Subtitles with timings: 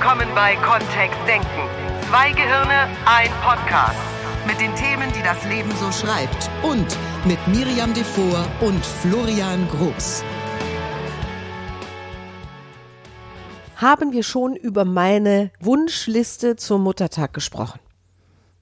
[0.00, 1.46] willkommen bei Kontext Denken.
[2.08, 3.98] Zwei Gehirne, ein Podcast.
[4.46, 6.48] Mit den Themen, die das Leben so schreibt.
[6.62, 6.86] Und
[7.26, 10.24] mit Miriam Devor und Florian Groß.
[13.76, 17.78] Haben wir schon über meine Wunschliste zum Muttertag gesprochen?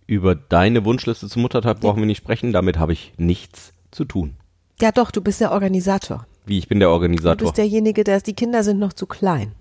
[0.09, 4.35] Über deine Wunschliste zum Muttertag brauchen wir nicht sprechen, damit habe ich nichts zu tun.
[4.81, 6.27] Ja, doch, du bist der Organisator.
[6.47, 7.37] Wie, ich bin der Du Organisator.
[7.47, 9.55] bist derjenige, der die Kinder sind noch zu klein.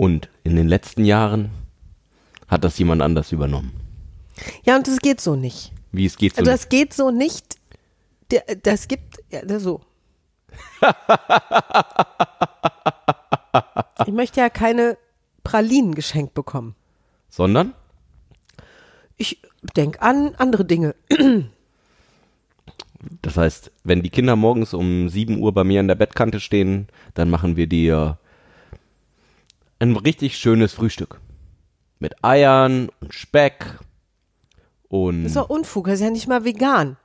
[0.00, 1.50] Und in den letzten Jahren
[2.48, 3.78] hat das jemand anders übernommen.
[4.64, 5.72] Ja, und das geht so nicht.
[5.92, 6.62] Wie es geht so Also nicht.
[6.62, 7.58] das geht so nicht.
[8.62, 9.82] Das gibt ja, so.
[14.06, 14.96] Ich möchte ja keine
[15.44, 16.74] Pralinen geschenkt bekommen.
[17.28, 17.74] Sondern?
[19.18, 19.42] Ich
[19.76, 20.94] denke an andere Dinge.
[23.20, 26.88] Das heißt, wenn die Kinder morgens um 7 Uhr bei mir an der Bettkante stehen,
[27.12, 28.18] dann machen wir dir
[29.80, 31.20] ein richtig schönes Frühstück.
[31.98, 33.78] Mit Eiern und Speck
[34.88, 36.96] und Das ist doch Unfug, das ist ja nicht mal vegan.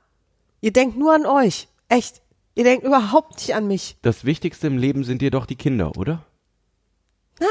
[0.60, 1.68] Ihr denkt nur an euch.
[1.88, 2.22] Echt.
[2.54, 3.96] Ihr denkt überhaupt nicht an mich.
[4.02, 6.24] das Wichtigste im Leben sind dir doch die Kinder, oder?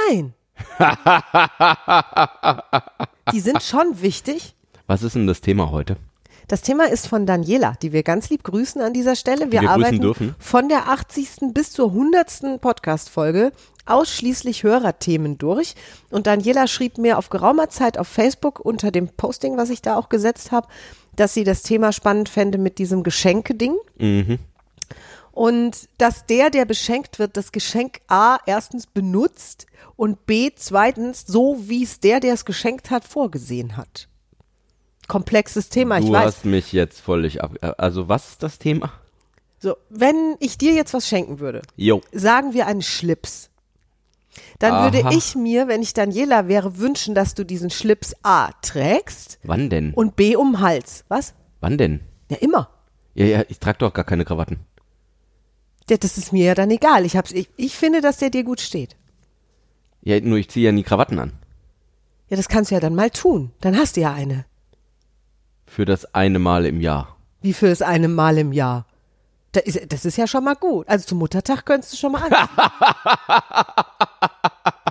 [0.10, 0.34] Nein.
[3.32, 4.56] Die sind schon wichtig.
[4.88, 5.98] Was ist denn das Thema heute?
[6.48, 9.52] Das Thema ist von Daniela, die wir ganz lieb grüßen an dieser Stelle.
[9.52, 10.36] Wir, wir arbeiten dürfen.
[10.38, 11.54] von der 80.
[11.54, 12.62] bis zur 100.
[12.62, 13.52] Podcast-Folge
[13.86, 15.76] ausschließlich Hörerthemen durch.
[16.10, 19.96] Und Daniela schrieb mir auf geraumer Zeit auf Facebook unter dem Posting, was ich da
[19.96, 20.68] auch gesetzt habe,
[21.16, 23.76] dass sie das Thema spannend fände mit diesem Geschenke-Ding.
[23.98, 24.40] Mhm.
[25.32, 29.66] Und dass der, der beschenkt wird, das Geschenk A erstens benutzt
[29.98, 34.08] und B zweitens so, wie es der, der es geschenkt hat, vorgesehen hat.
[35.08, 36.26] Komplexes Thema, ich du weiß.
[36.26, 37.52] hast mich jetzt völlig ab.
[37.78, 38.92] Also was ist das Thema?
[39.60, 42.02] So, wenn ich dir jetzt was schenken würde, Jo.
[42.12, 43.50] sagen wir einen Schlips,
[44.60, 45.16] dann würde Aha.
[45.16, 49.94] ich mir, wenn ich Daniela wäre, wünschen, dass du diesen Schlips A trägst Wann denn?
[49.94, 51.06] und B um den Hals.
[51.08, 51.34] Was?
[51.62, 52.02] Wann denn?
[52.30, 52.70] Ja, immer.
[53.14, 54.60] Ja, ja, ich trage doch gar keine Krawatten.
[55.90, 57.06] Ja, Das ist mir ja dann egal.
[57.06, 58.96] Ich, hab's, ich, ich finde, dass der dir gut steht.
[60.02, 61.32] Ja, nur ich ziehe ja nie Krawatten an.
[62.30, 63.52] Ja, das kannst du ja dann mal tun.
[63.62, 64.46] Dann hast du ja eine.
[65.76, 67.18] Für das eine Mal im Jahr.
[67.42, 68.86] Wie für das eine Mal im Jahr.
[69.52, 70.88] Da ist, das ist ja schon mal gut.
[70.88, 72.48] Also zum Muttertag könntest du schon mal an.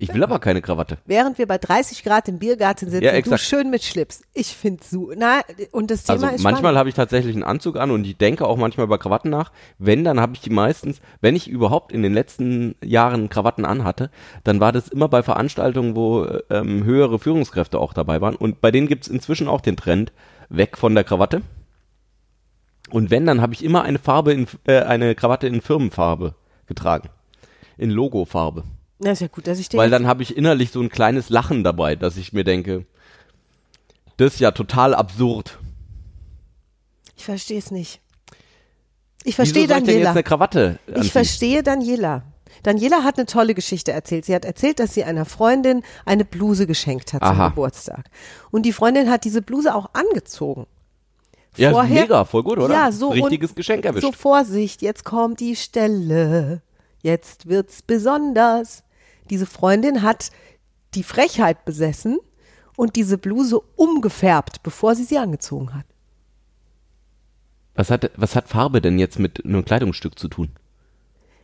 [0.00, 0.98] Ich will aber keine Krawatte.
[1.06, 4.22] Während wir bei 30 Grad im Biergarten sitzen, Ja, du schön mit Schlips.
[4.32, 5.12] Ich finde so.
[5.16, 5.40] Na,
[5.72, 8.46] und das Thema Also ist manchmal habe ich tatsächlich einen Anzug an und ich denke
[8.46, 9.50] auch manchmal über Krawatten nach.
[9.78, 14.10] Wenn, dann habe ich die meistens, wenn ich überhaupt in den letzten Jahren Krawatten anhatte,
[14.44, 18.36] dann war das immer bei Veranstaltungen, wo ähm, höhere Führungskräfte auch dabei waren.
[18.36, 20.12] Und bei denen gibt es inzwischen auch den Trend,
[20.48, 21.42] weg von der Krawatte.
[22.90, 26.36] Und wenn, dann habe ich immer eine Farbe, in, äh, eine Krawatte in Firmenfarbe
[26.66, 27.08] getragen.
[27.76, 28.62] In Logofarbe.
[28.98, 31.28] Na, ist ja gut, dass ich den Weil dann habe ich innerlich so ein kleines
[31.30, 32.84] Lachen dabei, dass ich mir denke,
[34.16, 35.58] das ist ja total absurd.
[37.16, 38.00] Ich verstehe es nicht.
[39.24, 40.10] Ich Wieso verstehe soll ich denn jetzt Daniela.
[40.10, 41.02] eine Krawatte anziehen?
[41.04, 42.22] Ich verstehe Daniela.
[42.64, 44.24] Daniela hat eine tolle Geschichte erzählt.
[44.24, 47.48] Sie hat erzählt, dass sie einer Freundin eine Bluse geschenkt hat zum Aha.
[47.50, 48.06] Geburtstag.
[48.50, 50.66] Und die Freundin hat diese Bluse auch angezogen.
[51.56, 52.74] Ja, Vorher- mega, voll gut, oder?
[52.74, 54.04] Ja, so Richtiges Geschenk erwischt.
[54.04, 56.62] So Vorsicht, jetzt kommt die Stelle.
[57.02, 58.82] Jetzt wird's besonders.
[59.30, 60.30] Diese Freundin hat
[60.94, 62.18] die Frechheit besessen
[62.76, 65.84] und diese Bluse umgefärbt, bevor sie sie angezogen hat.
[67.74, 70.50] Was hat, was hat Farbe denn jetzt mit einem Kleidungsstück zu tun?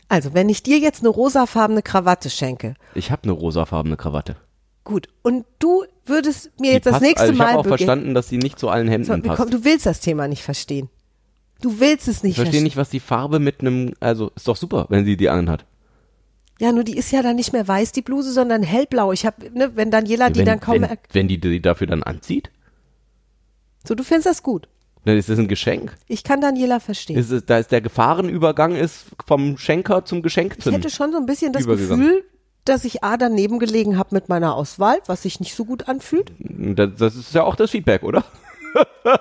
[0.08, 4.36] Also, wenn ich dir jetzt eine rosafarbene Krawatte schenke, Ich habe eine rosafarbene Krawatte.
[4.84, 7.62] gut, und du würdest mir Die jetzt das passt- nächste also ich Mal habe auch
[7.62, 9.40] begegnen- verstanden, dass sie nicht zu allen Hemden So, passt.
[9.40, 10.90] komm, du willst das Thema nicht verstehen.
[11.62, 12.64] Du willst es nicht ich verstehe verstehen.
[12.64, 15.64] nicht, was die Farbe mit einem, also ist doch super, wenn sie die anhat.
[16.60, 19.12] Ja, nur die ist ja dann nicht mehr weiß, die Bluse, sondern hellblau.
[19.12, 20.98] Ich habe, ne, wenn Daniela die wenn, dann kaum wenn, mehr.
[21.12, 22.50] wenn die die dafür dann anzieht,
[23.86, 24.68] So, du findest das gut.
[25.04, 25.96] dann ist das ein Geschenk.
[26.06, 27.16] Ich kann Daniela verstehen.
[27.18, 30.72] Ist es, da ist der Gefahrenübergang ist vom Schenker zum Ich Geschenkten.
[30.72, 31.66] hätte schon so ein bisschen das.
[31.66, 32.24] Gefühl,
[32.64, 36.32] dass ich A daneben gelegen habe mit meiner Auswahl, was sich nicht so gut anfühlt.
[36.38, 38.24] das, das ist ja auch das Feedback, oder?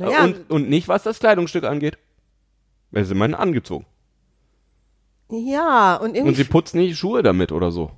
[0.00, 1.98] Naja, und, und nicht, was das Kleidungsstück angeht.
[2.92, 3.84] Weil sie meinen angezogen.
[5.30, 6.28] Ja, und irgendwie.
[6.30, 7.90] Und sie putzt nicht Schuhe damit oder so.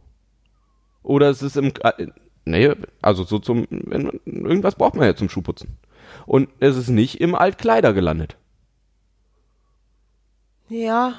[1.02, 1.72] Oder es ist im.
[1.82, 2.08] Äh,
[2.44, 3.66] nee, also so zum.
[3.70, 5.78] Wenn, irgendwas braucht man ja zum Schuhputzen.
[6.26, 8.36] Und es ist nicht im Altkleider gelandet.
[10.68, 11.14] ja,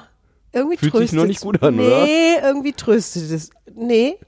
[0.52, 2.04] irgendwie Fühlt sich tröstet nur nicht gut an, nee, oder?
[2.04, 3.50] Nee, irgendwie tröstet es.
[3.74, 4.18] Nee.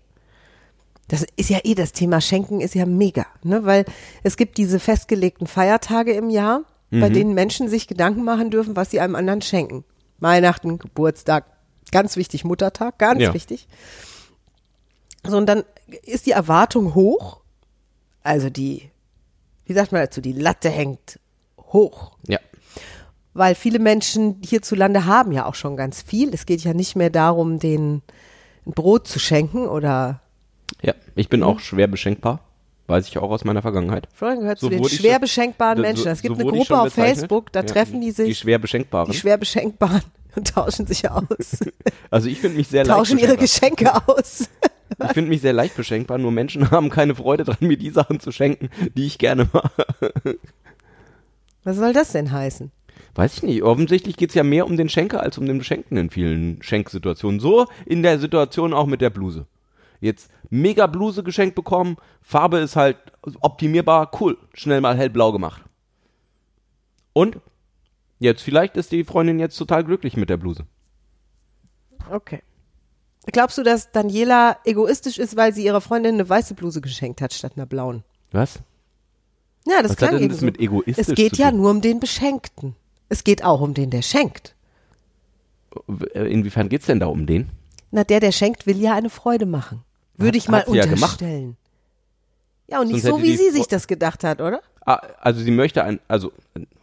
[1.08, 3.64] Das ist ja eh das Thema Schenken ist ja mega, ne?
[3.66, 3.84] Weil
[4.22, 7.12] es gibt diese festgelegten Feiertage im Jahr, bei Mhm.
[7.12, 9.84] denen Menschen sich Gedanken machen dürfen, was sie einem anderen schenken.
[10.19, 11.44] Weihnachten, Geburtstag,
[11.94, 13.32] Ganz wichtig, Muttertag, ganz Ja.
[13.32, 13.69] wichtig.
[15.25, 15.62] So, und dann
[16.02, 17.38] ist die Erwartung hoch.
[18.25, 18.91] Also die,
[19.64, 21.20] wie sagt man dazu, die Latte hängt
[21.58, 22.17] hoch.
[22.26, 22.41] Ja.
[23.32, 26.35] Weil viele Menschen hierzulande haben ja auch schon ganz viel.
[26.35, 28.02] Es geht ja nicht mehr darum, denen
[28.67, 30.20] ein Brot zu schenken oder
[30.82, 30.94] Ja.
[31.14, 32.41] Ich bin auch schwer beschenkbar.
[32.88, 34.08] Weiß ich auch aus meiner Vergangenheit.
[34.12, 36.08] Florian gehört So zu den schwer schon- beschenkbaren Menschen.
[36.08, 36.93] Es gibt so eine Gruppe auf.
[36.93, 37.67] Facebook, da Ja.
[37.67, 39.11] treffen die sich, Die schwer beschenkbaren.
[39.12, 40.02] die schwer beschenkbaren
[40.36, 41.60] und tauschen sich aus.
[42.10, 43.36] also ich finde mich sehr leicht tauschen ihre.
[43.36, 44.48] Geschenke aus.
[45.02, 48.20] Ich finde mich sehr leicht beschenkbar, nur Menschen haben keine Freude dran, mir die Sachen
[48.20, 50.38] zu schenken, die ich gerne mache.
[51.64, 52.70] Was soll das denn heißen?
[53.14, 53.62] Weiß ich nicht.
[53.62, 57.40] Offensichtlich geht's ja mehr um den Schenker als um den Beschenkten in vielen Schenksituationen.
[57.40, 59.46] So in der Situation auch mit der Bluse.
[60.00, 62.98] Jetzt mega Bluse geschenkt bekommen, Farbe ist halt
[63.40, 65.62] optimierbar, cool, schnell mal hellblau gemacht.
[67.12, 67.38] Und
[68.19, 70.64] jetzt vielleicht ist die Freundin jetzt total glücklich mit der Bluse.
[72.11, 72.43] Okay.
[73.32, 77.32] Glaubst du, dass Daniela egoistisch ist, weil sie ihrer Freundin eine weiße Bluse geschenkt hat
[77.32, 78.05] statt einer blauen?
[78.32, 78.58] Was?
[79.66, 80.46] Ja, das Was klang hat denn eben das so.
[80.46, 81.61] mit egoistisch Es geht ja tun?
[81.61, 82.76] nur um den Beschenkten.
[83.08, 84.55] Es geht auch um den, der schenkt.
[86.12, 87.49] Inwiefern geht's denn da um den?
[87.90, 89.82] Na, der, der schenkt, will ja eine Freude machen.
[90.17, 91.56] Würde Hat- ich mal sie ja unterstellen.
[92.66, 94.61] Ja, und nicht Sonst so, wie sie sich das gedacht hat, oder?
[94.87, 96.32] Ah, also sie möchte ein, also,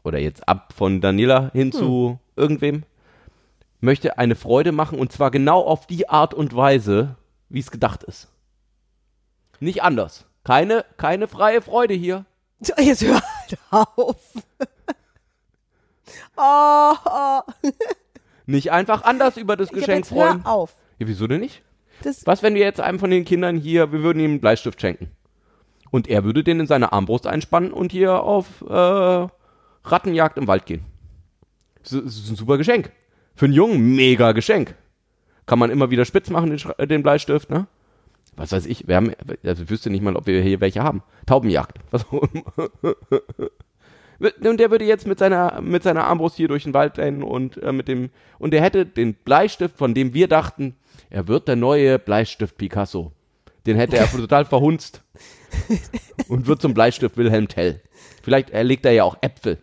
[0.04, 2.84] oder jetzt ab von Daniela hin zu irgendwem,
[3.80, 7.16] möchte eine Freude machen und zwar genau auf die Art und Weise,
[7.50, 8.28] wie es gedacht ist.
[9.60, 10.26] Nicht anders.
[10.44, 12.26] Keine, keine freie Freude hier.
[12.80, 14.18] Jetzt hör halt auf.
[16.38, 17.42] oh, oh.
[18.46, 20.46] Nicht einfach anders über das Geschenk jetzt hör freuen.
[20.46, 20.76] auf.
[21.00, 21.62] Ja, wieso denn nicht?
[22.04, 24.82] Das, Was, wenn wir jetzt einem von den Kindern hier, wir würden ihm einen Bleistift
[24.82, 25.12] schenken.
[25.92, 29.28] Und er würde den in seine Armbrust einspannen und hier auf äh,
[29.84, 30.86] Rattenjagd im Wald gehen.
[31.84, 32.92] Das ist ein super Geschenk.
[33.36, 34.76] Für einen Jungen mega Geschenk.
[35.46, 37.68] Kann man immer wieder spitz machen, den, äh, den Bleistift, ne?
[38.38, 39.12] Was weiß ich, wir haben,
[39.44, 41.04] also ich wüsste nicht mal, ob wir hier welche haben.
[41.26, 41.80] Taubenjagd.
[41.92, 42.06] Was.
[44.44, 47.58] Und der würde jetzt mit seiner, mit seiner Armbrust hier durch den Wald rennen und
[47.58, 50.76] äh, mit dem, und er hätte den Bleistift, von dem wir dachten,
[51.10, 53.12] er wird der neue Bleistift Picasso.
[53.66, 55.04] Den hätte er total verhunzt.
[56.28, 57.82] und wird zum Bleistift Wilhelm Tell.
[58.24, 59.58] Vielleicht erlegt er ja auch Äpfel.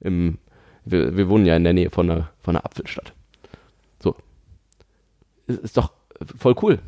[0.00, 0.38] Im,
[0.84, 3.12] wir, wir wohnen ja in der Nähe von einer, von einer Apfelstadt.
[4.02, 4.14] So.
[5.46, 5.92] Ist, ist doch
[6.36, 6.78] voll cool.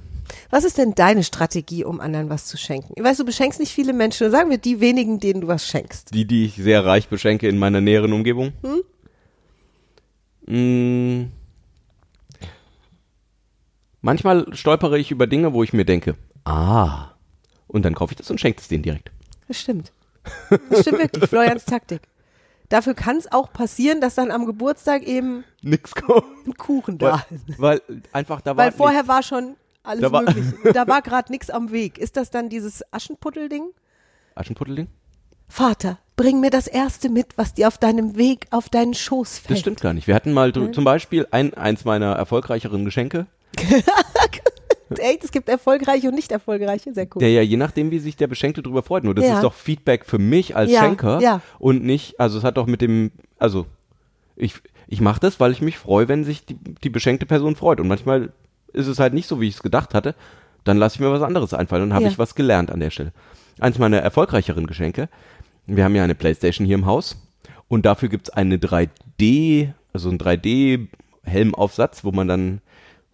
[0.51, 3.03] was ist denn deine Strategie, um anderen was zu schenken?
[3.03, 4.31] Weißt du, du beschenkst nicht viele Menschen.
[4.31, 6.15] Sagen wir die wenigen, denen du was schenkst.
[6.15, 8.53] Die, die ich sehr reich beschenke in meiner näheren Umgebung.
[10.47, 11.27] Mm.
[14.03, 17.09] Manchmal stolpere ich über Dinge, wo ich mir denke, ah.
[17.67, 19.11] Und dann kaufe ich das und schenke es denen direkt.
[19.49, 19.93] Das stimmt.
[20.71, 21.29] Das stimmt wirklich.
[21.31, 22.03] Florians Taktik.
[22.69, 26.47] Dafür kann es auch passieren, dass dann am Geburtstag eben Nix kommt.
[26.47, 27.59] ein Kuchen Weil, da ist.
[27.61, 27.83] weil
[28.13, 30.45] einfach da war Weil vorher war schon alles Da war- möglich.
[30.75, 31.99] Da war gerade nichts am Weg.
[31.99, 33.71] Ist das dann dieses Aschenputtelding?
[34.35, 34.89] Aschenputtelding?
[35.49, 39.51] Vater, bring mir das erste mit, was dir auf deinem Weg auf deinen Schoß fällt.
[39.51, 40.07] Das stimmt gar nicht.
[40.07, 43.27] Wir hatten mal dr- zum Beispiel ein, eins meiner erfolgreicheren Geschenke,
[44.99, 46.93] Echt, es gibt erfolgreiche und nicht erfolgreiche.
[46.93, 47.21] Sehr cool.
[47.21, 49.05] der ja je nachdem, wie sich der Beschenkte drüber freut.
[49.05, 49.35] Nur das Ja.
[49.35, 51.41] ist doch Feedback für mich als Ja, Schenker ja.
[51.59, 53.67] und nicht, also es hat doch mit dem, also
[54.37, 54.55] ich,
[54.89, 57.81] ich mache das, weil ich mich freue, wenn sich die, die beschenkte Person freut.
[57.81, 58.33] Und manchmal
[58.73, 60.15] ist es halt nicht so, wie ich es gedacht hatte.
[60.65, 62.11] Dann lasse ich mir was anderes einfallen und habe Ja.
[62.11, 63.13] ich was gelernt an der Stelle.
[63.61, 65.09] Eins meiner erfolgreicheren Geschenke,
[65.67, 67.17] wir haben ja eine Playstation hier im Haus
[67.69, 72.61] und dafür gibt's eine 3D, also ein 3D-Helmaufsatz, wo man dann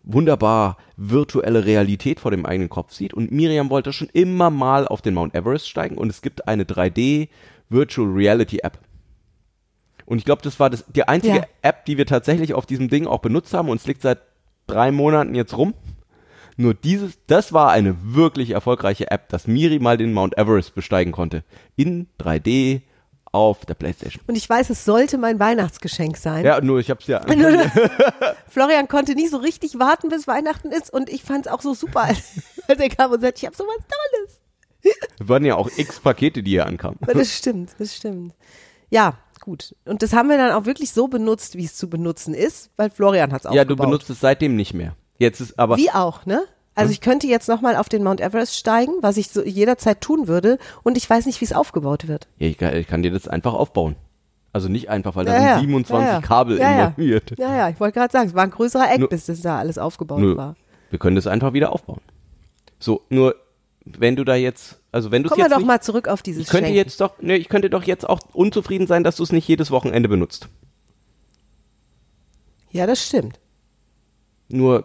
[0.07, 3.13] wunderbar virtuelle Realität vor dem eigenen Kopf sieht.
[3.13, 6.65] Und Miriam wollte schon immer mal auf den Mount Everest steigen und es gibt eine
[6.65, 7.29] 3D
[7.69, 8.79] Virtual Reality App.
[10.07, 11.47] Und ich glaube, das war das, die einzige Ja.
[11.63, 14.21] App, die wir tatsächlich auf diesem Ding auch benutzt haben und es liegt seit
[14.69, 15.75] drei Monaten jetzt rum.
[16.57, 21.13] Nur dieses, das war eine wirklich erfolgreiche App, dass Miri mal den Mount Everest besteigen
[21.13, 21.45] konnte.
[21.75, 22.81] In 3D
[23.37, 24.23] auf der Playstation.
[24.27, 26.45] Und ich weiß, es sollte mein Weihnachtsgeschenk sein.
[26.45, 27.21] Ja, nur ich hab's ja.
[28.49, 31.75] Florian konnte nie so richtig warten, bis Weihnachten ist und ich fand es auch so
[31.75, 32.01] super,
[32.69, 34.41] als er kam und sagte, ich habe sowas Tolles.
[35.21, 36.99] Es waren ja auch x Pakete, die hier ankamen.
[37.01, 38.35] Das stimmt, das stimmt.
[38.89, 39.75] Ja, gut.
[39.85, 42.91] Und das haben wir dann auch wirklich so benutzt, wie es zu benutzen ist, weil
[42.91, 44.97] Florian hat es Ja, du benutzt es seitdem nicht mehr.
[45.19, 45.77] Jetzt ist aber.
[45.77, 46.45] Wie auch, ne?
[46.77, 50.29] Also ich könnte jetzt nochmal auf den Mount Everest steigen, was ich so jederzeit tun
[50.29, 52.29] würde und ich weiß nicht, wie es aufgebaut wird.
[52.39, 53.97] Ja, ich kann, ich kann dir das einfach aufbauen.
[54.53, 55.59] Also nicht einfach, weil da Ja, sind ja.
[55.61, 56.21] 27 Ja.
[56.21, 57.33] Kabel involviert.
[57.39, 59.59] Ja, ja, ich wollte gerade sagen, es war ein größerer Eck, Nur- bis das da
[59.59, 60.55] alles aufgebaut Nö, war.
[60.91, 62.01] wir können das einfach wieder aufbauen.
[62.79, 63.35] So, nur
[63.87, 66.43] wenn du da jetzt, also wenn du wir jetzt doch nicht, mal zurück auf dieses
[66.45, 66.77] ich könnte Schenken.
[66.79, 69.71] jetzt doch, ne, ich könnte doch jetzt auch unzufrieden sein, dass du es nicht jedes
[69.71, 70.49] Wochenende benutzt.
[72.71, 73.39] Ja, das stimmt.
[74.49, 74.85] Nur,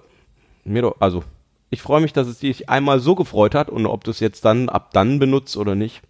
[0.64, 1.24] mir doch, also,
[1.72, 4.46] ich freue mich, dass es dich einmal so gefreut hat und ob du es jetzt
[4.46, 6.02] dann ab dann benutzt oder nicht.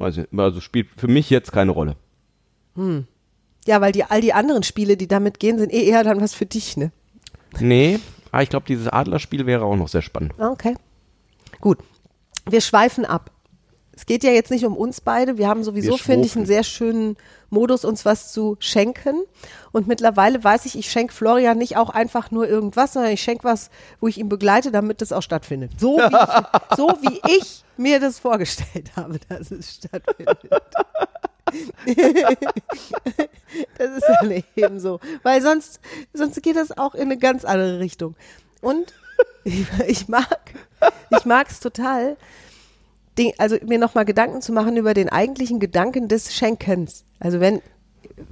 [0.00, 1.96] Also, also spielt für mich jetzt keine Rolle.
[3.66, 6.32] Ja, weil die, all die anderen Spiele, die damit gehen, sind eh eher dann was
[6.32, 6.92] für dich, ne?
[7.58, 7.98] Nee,
[8.30, 10.32] aber ich glaube, dieses Adlerspiel wäre auch noch sehr spannend.
[10.38, 10.76] Ah, Okay.
[11.60, 11.78] Gut.
[12.48, 13.32] Wir schweifen ab.
[13.98, 15.38] Es geht ja jetzt nicht um uns beide.
[15.38, 17.16] Wir haben sowieso, Wir finde ich, einen sehr schönen
[17.50, 19.24] Modus, uns was zu schenken.
[19.72, 23.42] Und mittlerweile weiß ich, ich schenke Florian nicht auch einfach nur irgendwas, sondern ich schenke
[23.42, 25.72] was, wo ich ihn begleite, damit das auch stattfindet.
[25.80, 30.38] So wie ich, so wie ich mir das vorgestellt habe, dass es stattfindet.
[33.78, 35.00] das ist ja eben so.
[35.24, 35.80] Weil sonst,
[36.12, 38.14] sonst geht das auch in eine ganz andere Richtung.
[38.60, 38.94] Und
[39.88, 40.54] ich, mag,
[41.10, 42.16] ich mag es total,
[43.38, 47.04] also mir nochmal Gedanken zu machen über den eigentlichen Gedanken des Schenkens.
[47.20, 47.60] Also wenn,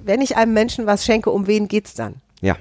[0.05, 2.17] wenn ich einem Menschen was schenke, um wen geht's dann?
[2.41, 2.57] Ja.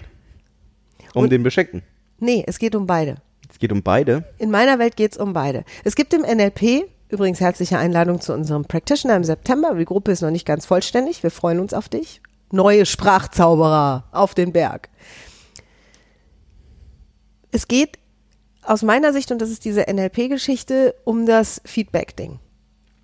[1.14, 1.82] Um Und- den Beschenkten.
[2.20, 3.18] Nee, es geht um beide.
[3.50, 4.24] Es geht um beide.
[4.38, 5.64] In meiner Welt geht's um beide.
[5.84, 9.76] Es gibt im NLP, übrigens herzliche Einladung zu unserem Practitioner im September.
[9.76, 11.24] Die Gruppe ist noch nicht ganz vollständig.
[11.24, 12.22] Wir freuen uns auf dich.
[12.52, 14.90] Neue Sprachzauberer auf den Berg.
[17.52, 17.98] Es geht
[18.68, 22.40] aus meiner Sicht, und das ist diese NLP-Geschichte, um das Feedback-Ding.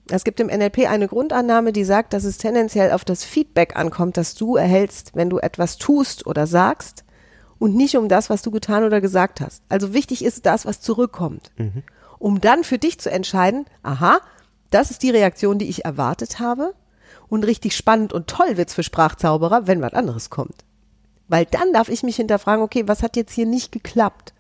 [0.10, 4.18] Es gibt im NLP eine Grundannahme, die sagt, dass es tendenziell auf das Feedback ankommt,
[4.18, 7.06] das du erhältst, wenn du etwas tust oder sagst
[7.60, 9.64] und nicht um das, was du getan oder gesagt hast.
[9.70, 11.52] Also wichtig ist das, was zurückkommt.
[12.20, 14.20] Um dann für dich zu entscheiden, aha,
[14.70, 16.74] das ist die Reaktion, die ich erwartet habe
[17.30, 20.66] und richtig spannend und toll wird's für Sprachzauberer, wenn was anderes kommt.
[21.28, 24.34] Weil dann darf ich mich hinterfragen, okay, was hat jetzt hier nicht geklappt?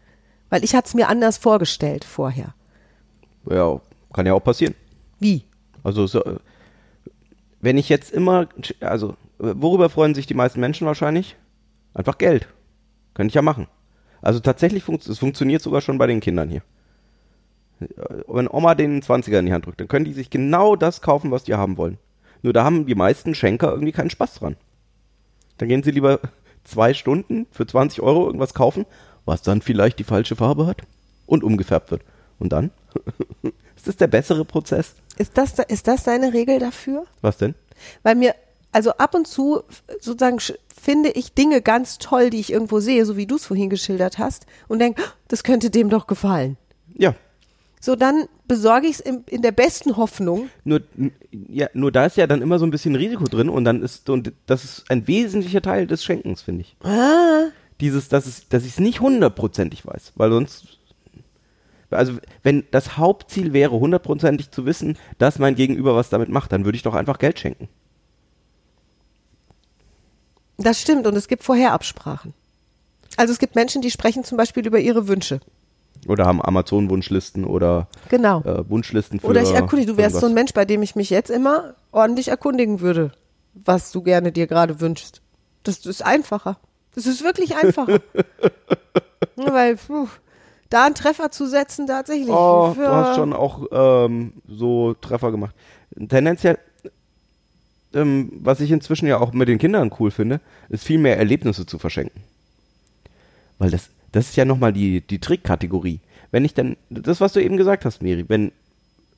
[0.51, 2.53] Weil ich hatte es mir anders vorgestellt vorher.
[3.50, 3.81] Ja,
[4.13, 4.75] kann ja auch passieren.
[5.20, 5.46] Wie?
[5.81, 6.22] Also, so,
[7.62, 8.48] wenn ich jetzt immer,
[8.79, 11.38] also, worüber freuen sich die meisten Menschen wahrscheinlich?
[11.93, 12.48] Einfach Geld.
[13.15, 13.67] Könnte ich ja machen.
[14.22, 16.62] Also tatsächlich funkt es funktioniert sogar schon bei den Kindern hier.
[18.27, 21.31] Wenn Oma den 20er in die Hand drückt, dann können die sich genau das kaufen,
[21.31, 21.98] was die haben wollen.
[22.43, 24.55] Nur da haben die meisten Schenker irgendwie keinen Spaß dran.
[25.58, 26.20] Dann gehen sie lieber
[26.63, 28.86] zwei Stunden für 20 Euro irgendwas kaufen,
[29.25, 30.82] was dann vielleicht die falsche Farbe hat
[31.25, 32.01] und umgefärbt wird.
[32.40, 32.72] Und dann?
[33.75, 34.94] ist das der bessere Prozess?
[35.18, 37.06] Ist das, da- ist das deine Regel dafür?
[37.22, 37.56] Was denn?
[38.04, 38.34] Weil mir,
[38.72, 39.62] also ab und zu
[40.00, 40.40] sozusagen
[40.82, 44.18] finde ich Dinge ganz toll, die ich irgendwo sehe, so wie du es vorhin geschildert
[44.18, 46.58] hast, und denke, das könnte dem doch gefallen.
[46.96, 47.13] Ja,
[47.80, 50.50] So, dann besorge ich es in, in der besten Hoffnung.
[50.63, 50.82] nur,
[51.32, 54.10] ja, nur da ist ja dann immer so ein bisschen Risiko drin und dann ist,
[54.10, 56.75] und das ist ein wesentlicher Teil des Schenkens, finde ich.
[56.84, 57.50] Ah,
[57.82, 60.78] Dieses, dass, es, dass ich es nicht hundertprozentig weiß, weil sonst,
[61.90, 66.64] also wenn das Hauptziel wäre, hundertprozentig zu wissen, dass mein Gegenüber was damit macht, dann
[66.64, 67.68] würde ich doch einfach Geld schenken.
[70.58, 71.08] das stimmt.
[71.08, 72.34] Und es gibt Vorherabsprachen.
[73.18, 75.40] Also es gibt Menschen, die sprechen zum Beispiel über ihre Wünsche.
[76.08, 78.42] Oder haben Amazon-Wunschlisten oder Genau.
[78.44, 80.36] äh, Wunschlisten für Oder ich erkundige, du wärst so ein irgendwas.
[80.36, 83.12] Mensch, bei dem ich mich jetzt immer ordentlich erkundigen würde,
[83.54, 85.22] was du gerne dir gerade wünschst.
[85.64, 86.58] Das ist einfacher.
[86.96, 88.00] Das ist wirklich einfacher.
[89.38, 90.08] Ja, Weil, puh,
[90.70, 92.30] da einen Treffer zu setzen, tatsächlich.
[92.30, 95.56] Oh, du hast schon auch ähm, so Treffer gemacht.
[96.10, 96.60] Tendenziell,
[97.94, 101.66] ähm, was ich inzwischen ja auch mit den Kindern cool finde, ist viel mehr Erlebnisse
[101.66, 102.22] zu verschenken.
[103.58, 106.00] Weil das, das ist ja nochmal die, die Trickkategorie.
[106.32, 108.52] Wenn ich dann, das, was du eben gesagt hast, Miri, wenn,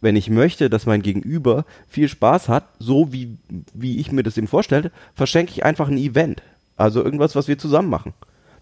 [0.01, 3.38] wenn ich möchte, dass mein Gegenüber viel Spaß hat, so wie,
[3.74, 6.42] wie ich mir das ihm vorstelle, verschenke ich einfach ein Event.
[6.75, 8.13] Also irgendwas, was wir zusammen machen.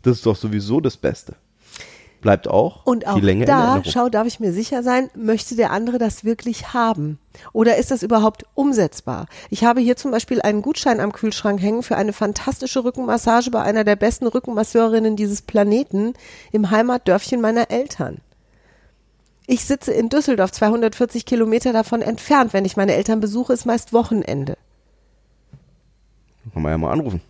[0.02, 1.36] Das ist doch sowieso das Beste.
[2.22, 5.72] Bleibt auch Und auch die Länge da, schau, darf ich mir sicher sein, möchte der
[5.72, 7.18] andere das wirklich haben?
[7.52, 9.26] Oder ist das überhaupt umsetzbar?
[9.50, 13.64] Ich habe hier zum Beispiel einen Gutschein am Kühlschrank hängen für eine fantastische Rückenmassage bei
[13.64, 16.14] einer der besten Rückenmasseurinnen dieses Planeten
[16.52, 18.20] im Heimatdörfchen meiner Eltern.
[19.48, 22.54] Ich sitze in Düsseldorf, 240 Kilometer davon entfernt.
[22.54, 24.58] Wenn ich meine Eltern besuche, ist meist Wochenende.
[26.54, 27.22] Kann man ja mal anrufen.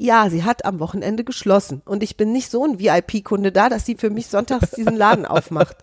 [0.00, 3.84] Ja, sie hat am Wochenende geschlossen und ich bin nicht so ein VIP-Kunde da, dass
[3.84, 5.76] sie für mich sonntags diesen Laden aufmacht.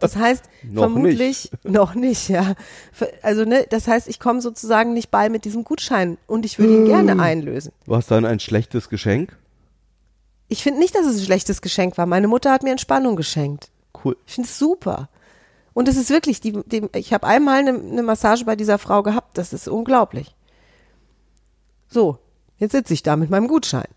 [0.00, 2.54] Das heißt, Noch vermutlich noch nicht, ja.
[3.20, 6.76] Also ne, das heißt, ich komme sozusagen nicht bei mit diesem Gutschein und ich würde
[6.76, 7.72] ihn gerne einlösen.
[7.84, 9.36] War es dann ein schlechtes Geschenk?
[10.48, 12.06] Ich finde nicht, dass es ein schlechtes Geschenk war.
[12.06, 13.68] Meine Mutter hat mir Entspannung geschenkt.
[14.02, 14.16] Cool.
[14.26, 15.10] Ich finde es super.
[15.74, 19.02] Und es ist wirklich, die, die, ich habe einmal eine, eine Massage bei dieser Frau
[19.02, 19.36] gehabt.
[19.36, 20.34] Das ist unglaublich.
[21.86, 22.18] So,
[22.58, 23.88] jetzt sitze ich da mit meinem Gutschein.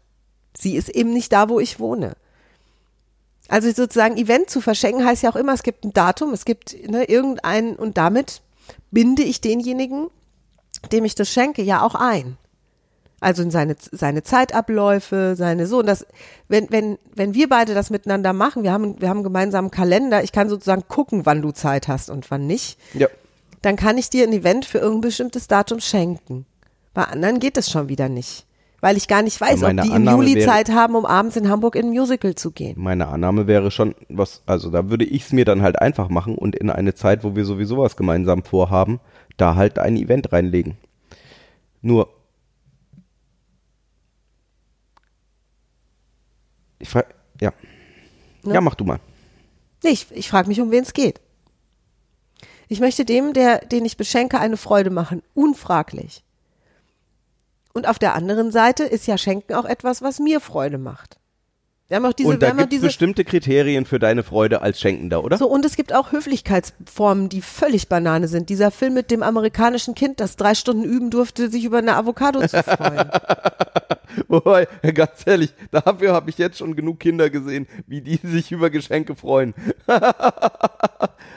[0.57, 2.13] Sie ist eben nicht da, wo ich wohne.
[3.47, 6.75] Also sozusagen Event zu verschenken heißt ja auch immer, es gibt ein Datum, es gibt
[6.89, 8.41] ne, irgendein und damit
[8.91, 10.07] binde ich denjenigen,
[10.91, 12.37] dem ich das schenke, ja auch ein.
[13.19, 15.79] Also seine, seine Zeitabläufe, seine so.
[15.79, 16.07] Und das,
[16.47, 20.23] wenn, wenn, wenn wir beide das miteinander machen, wir haben, wir haben einen gemeinsamen Kalender,
[20.23, 23.07] ich kann sozusagen gucken, wann du Zeit hast und wann nicht, Ja.
[23.61, 26.45] dann kann ich dir ein Event für irgendein bestimmtes Datum schenken.
[26.95, 28.47] Bei anderen geht es schon wieder nicht.
[28.81, 31.05] Weil ich gar nicht weiß, Ja, ob die im Annahme Juli wäre- Zeit haben, um
[31.05, 32.73] abends in Hamburg in ein Musical zu gehen.
[32.79, 36.35] Meine Annahme wäre schon, was, also da würde ich es mir dann halt einfach machen
[36.35, 38.99] und in eine Zeit, wo wir sowieso was gemeinsam vorhaben,
[39.37, 40.77] da halt ein Event reinlegen.
[41.83, 42.09] Nur.
[46.79, 47.07] Ich frage,
[47.39, 47.53] ja.
[48.43, 48.55] Ne?
[48.55, 48.99] Ja, mach du mal.
[49.83, 51.21] Nee, ich, ich frage mich, um wen es geht.
[52.67, 55.21] Ich möchte dem, der, den ich beschenke, eine Freude machen.
[55.33, 56.23] Unfraglich.
[57.73, 61.17] Und auf der anderen Seite ist ja Schenken auch etwas, was mir Freude macht.
[61.91, 65.25] Wir haben auch diese, und da gibt es bestimmte Kriterien für deine Freude als Schenkender,
[65.25, 65.37] oder?
[65.37, 68.47] so, und es gibt auch Höflichkeitsformen, die völlig Banane sind.
[68.47, 72.47] Dieser Film mit dem amerikanischen Kind, das drei Stunden üben durfte, sich über eine Avocado
[72.47, 73.09] zu freuen.
[74.29, 78.69] Wobei, ganz ehrlich, dafür habe ich jetzt schon genug Kinder gesehen, wie die sich über
[78.69, 79.53] Geschenke freuen.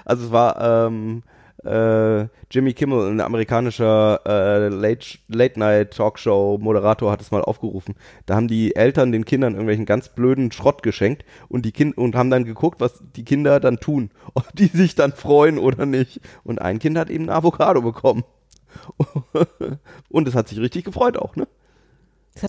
[0.05, 1.25] also es war ähm,
[1.65, 7.95] äh, Jimmy Kimmel, ein amerikanischer äh, Late, Late Night Talkshow Moderator, hat es mal aufgerufen.
[8.27, 12.15] Da haben die Eltern den Kindern irgendwelchen ganz blöden Schrott geschenkt und die Kind und
[12.15, 16.21] haben dann geguckt, was die Kinder dann tun, ob die sich dann freuen oder nicht.
[16.43, 18.25] Und ein Kind hat eben eine Avocado bekommen.
[20.09, 21.47] und es hat sich richtig gefreut auch, ne?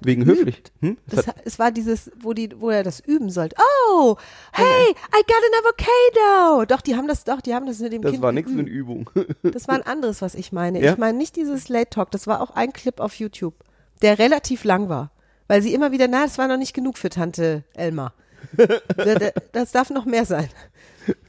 [0.03, 0.39] Wegen geübt.
[0.39, 0.63] höflich.
[0.81, 0.97] Hm?
[1.07, 3.55] Es Das, hat, es war dieses, wo die, wo er das üben sollte.
[3.89, 4.15] Oh,
[4.51, 6.65] hey, I got an avocado.
[6.65, 8.63] Doch, die haben das, doch, die haben das mit dem das Kind war nichts eine
[8.63, 9.09] Übung.
[9.43, 10.81] Das war ein anderes, was ich meine.
[10.81, 10.93] Ja?
[10.93, 13.53] Ich meine nicht dieses Late Talk, das war auch ein Clip auf YouTube,
[14.01, 15.11] der relativ lang war.
[15.47, 17.63] Weil sie immer wieder, na, das war noch nicht genug für Tante
[19.19, 20.49] da- das darf noch mehr sein.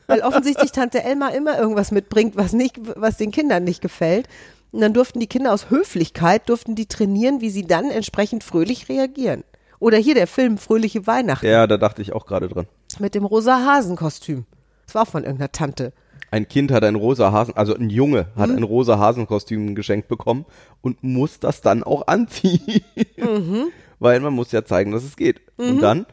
[0.07, 4.29] Weil offensichtlich Tante Elmar immer irgendwas mitbringt, was nicht, was den Kindern nicht gefällt.
[4.73, 8.89] Und dann durften die Kinder aus Höflichkeit, durften die trainieren, wie sie dann entsprechend fröhlich
[8.89, 9.45] reagieren.
[9.79, 12.67] Oder hier der Film Fröhliche Weihnachten ja, da dachte ich auch gerade dran.
[12.99, 14.45] mit dem rosa Hasenkostüm.
[14.87, 15.93] Das war auch von irgendeiner Tante.
[16.31, 18.57] Ein Kind hat ein rosa Hasen, also ein Junge hat Mhm.
[18.57, 20.45] ein rosa Hasenkostüm geschenkt bekommen
[20.83, 22.83] und muss das dann auch anziehen.
[23.17, 23.67] Mhm.
[23.99, 25.41] Weil man muss ja zeigen, dass es geht.
[25.57, 26.05] Und dann?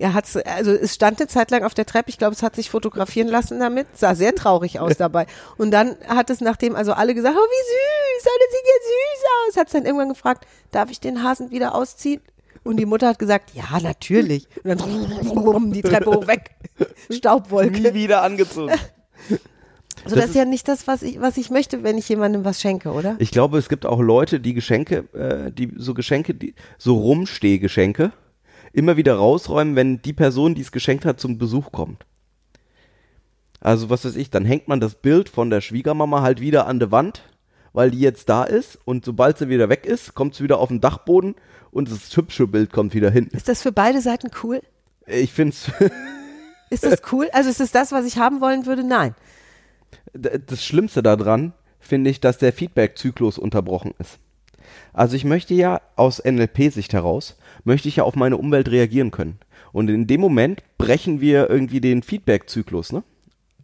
[0.00, 2.56] Er hat's, also es stand eine Zeit lang auf der Treppe, ich glaube, es hat
[2.56, 5.26] sich fotografieren lassen damit, sah sehr traurig aus dabei.
[5.58, 8.74] Und dann hat es, nachdem also alle gesagt, oh wie süß, oh, das sieht ja
[8.88, 12.22] süß aus, hat es dann irgendwann gefragt, darf ich den Hasen wieder ausziehen?
[12.62, 14.48] Und die Mutter hat gesagt, ja, natürlich.
[14.64, 16.52] Und dann die Treppe hoch weg.
[17.10, 17.92] Nie Staubwolke.
[17.92, 18.72] wieder angezogen.
[20.02, 22.42] Also das, das ist ja nicht das, was ich, was ich möchte, wenn ich jemandem
[22.42, 23.16] was schenke, oder?
[23.18, 28.10] Ich glaube, es gibt auch Leute, die Geschenke, äh, die so Geschenke, die so Rumstehgeschenke
[28.72, 32.06] immer wieder rausräumen, wenn die Person, die es geschenkt hat, zum Besuch kommt.
[33.60, 36.78] Also was weiß ich, dann hängt man das Bild von der Schwiegermama halt wieder an
[36.78, 37.22] der Wand,
[37.72, 40.68] weil die jetzt da ist und sobald sie wieder weg ist, kommt sie wieder auf
[40.68, 41.34] den Dachboden
[41.70, 43.28] und das hübsche Bild kommt wieder hin.
[43.32, 44.62] Ist das für beide Seiten cool?
[45.06, 45.70] Ich find's
[46.70, 47.28] Ist das cool?
[47.32, 48.84] Also ist es das, was ich haben wollen würde?
[48.84, 49.14] Nein.
[50.12, 54.18] das Schlimmste daran finde ich, dass der Feedback-Zyklus unterbrochen ist.
[54.92, 59.38] Also ich möchte ja aus NLP-Sicht heraus, möchte ich ja auf meine Umwelt reagieren können.
[59.72, 63.02] Und in dem Moment brechen wir irgendwie den Feedback-Zyklus, ne?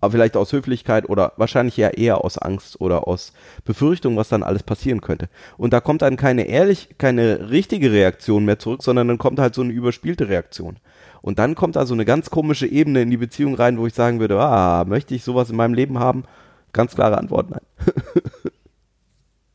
[0.00, 3.32] Aber vielleicht aus Höflichkeit oder wahrscheinlich ja eher aus Angst oder aus
[3.64, 5.28] Befürchtung, was dann alles passieren könnte.
[5.56, 9.54] Und da kommt dann keine ehrlich, keine richtige Reaktion mehr zurück, sondern dann kommt halt
[9.54, 10.76] so eine überspielte Reaktion.
[11.22, 13.94] Und dann kommt da so eine ganz komische Ebene in die Beziehung rein, wo ich
[13.94, 16.24] sagen würde, ah, möchte ich sowas in meinem Leben haben?
[16.72, 17.62] Ganz klare Antwort, nein.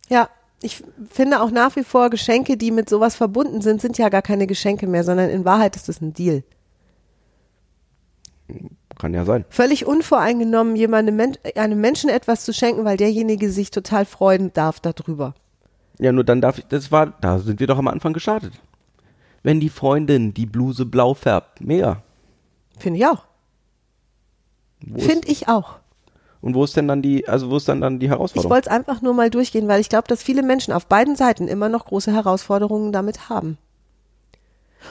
[0.10, 0.28] Ja,
[0.62, 4.22] ich finde auch nach wie vor Geschenke, die mit sowas verbunden sind, sind ja gar
[4.22, 6.44] keine Geschenke mehr, sondern in Wahrheit ist es ein Deal.
[9.00, 9.46] Kann ja sein.
[9.50, 15.34] Völlig unvoreingenommen, jemandem einem Menschen etwas zu schenken, weil derjenige sich total freuen darf darüber.
[15.98, 18.54] Ja, nur dann darf ich, das war, da sind wir doch am Anfang gestartet.
[19.44, 22.04] Wenn die Freundin die Bluse blau färbt, mega.
[22.78, 23.26] Finde ich auch.
[24.98, 25.81] Finde ich auch.
[26.42, 28.52] Und wo ist denn dann die, also wo ist dann dann die Ich Herausforderung?
[28.52, 31.48] wollte es einfach nur mal durchgehen, weil ich glaube, dass viele Menschen auf beiden Seiten
[31.48, 33.58] immer noch große Herausforderungen damit haben.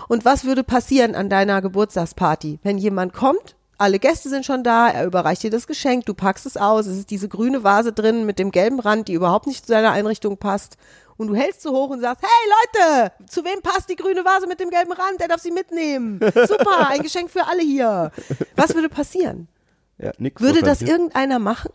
[0.09, 4.89] Und was würde passieren an deiner Geburtstagsparty, wenn jemand kommt, alle Gäste sind schon da,
[4.89, 8.27] er überreicht dir das Geschenk, du packst es aus, es ist diese grüne Vase drin
[8.27, 10.77] mit dem gelben Rand, die überhaupt nicht zu deiner Einrichtung passt.
[11.17, 14.47] Und du hältst so hoch und sagst, hey Leute, zu wem passt die grüne Vase
[14.47, 15.21] mit dem gelben Rand?
[15.21, 16.21] Der darf sie mitnehmen.
[16.47, 18.11] Super, ein Geschenk für alle hier.
[18.57, 19.49] Was würde passieren?
[20.01, 20.89] Ja, nix Würde das ne?
[20.89, 21.71] irgendeiner machen?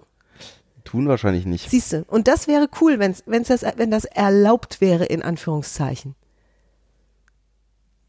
[0.84, 1.70] Tun wahrscheinlich nicht.
[1.70, 6.16] Siehst du, und das wäre cool, wenn's, wenn's das, wenn das erlaubt wäre, in Anführungszeichen.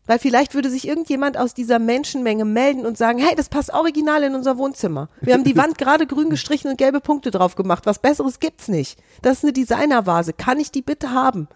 [0.06, 4.22] Weil vielleicht würde sich irgendjemand aus dieser Menschenmenge melden und sagen, hey, das passt original
[4.22, 5.08] in unser Wohnzimmer.
[5.20, 7.86] Wir haben die Wand gerade grün gestrichen und gelbe Punkte drauf gemacht.
[7.86, 9.00] Was Besseres gibt's nicht.
[9.22, 10.32] Das ist eine Designervase.
[10.32, 11.48] Kann ich die bitte haben?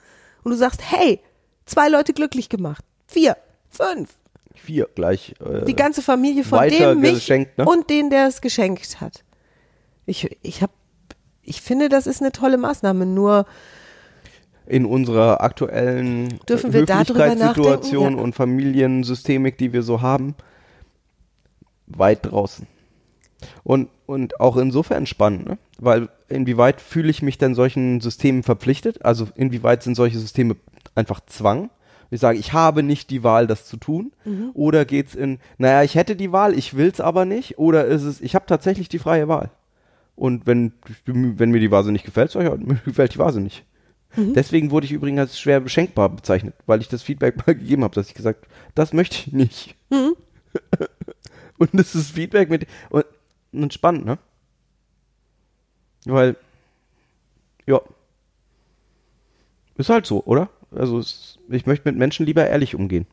[0.42, 1.20] Und du sagst, hey,
[1.64, 2.84] zwei Leute glücklich gemacht.
[3.06, 3.36] Vier,
[3.68, 4.16] fünf.
[4.54, 5.34] Vier gleich.
[5.40, 7.64] Äh, Die ganze Familie von dem mich geschenkt, ne?
[7.64, 9.24] und den, der es geschenkt hat.
[10.06, 10.70] Ich, ich hab,
[11.42, 13.06] ich finde, das ist eine tolle Maßnahme.
[13.06, 13.46] Nur
[14.66, 18.16] in unserer aktuellen Dürfen wir Höflichkeitssituation?
[18.16, 18.22] Ja.
[18.22, 20.34] und Familiensystemik, die wir so haben,
[21.86, 22.66] weit draußen.
[23.64, 25.58] Und, und auch insofern spannend, ne?
[25.78, 29.04] weil inwieweit fühle ich mich denn solchen Systemen verpflichtet?
[29.04, 30.56] Also inwieweit sind solche Systeme
[30.94, 31.70] einfach Zwang?
[32.10, 34.12] Ich sage, ich habe nicht die Wahl, das zu tun.
[34.24, 34.50] Mhm.
[34.54, 37.58] Oder geht's in, naja, ich hätte die Wahl, ich will's aber nicht.
[37.58, 39.50] Oder ist es, ich habe tatsächlich die freie Wahl.
[40.16, 40.72] Und wenn,
[41.06, 43.64] wenn mir die Vase nicht gefällt, sag ich, ja, mir gefällt die Vase nicht.
[44.16, 44.34] Mhm.
[44.34, 47.94] Deswegen wurde ich übrigens als schwer beschenkbar bezeichnet, weil ich das Feedback mal gegeben habe,
[47.94, 49.76] dass ich gesagt das möchte ich nicht.
[49.90, 50.16] Mhm.
[51.58, 53.04] und das ist Feedback mit und,
[53.52, 54.18] und spannend, ne?
[56.06, 56.36] Weil
[57.66, 57.80] ja
[59.76, 60.50] ist halt so, oder?
[60.74, 61.00] Also
[61.48, 63.06] ich möchte mit Menschen lieber ehrlich umgehen.